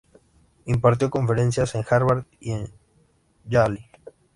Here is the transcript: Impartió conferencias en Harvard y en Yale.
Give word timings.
Impartió 0.65 1.11
conferencias 1.11 1.75
en 1.75 1.83
Harvard 1.87 2.25
y 2.39 2.53
en 2.53 2.73
Yale. 3.45 3.87